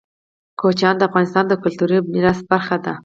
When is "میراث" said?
2.11-2.39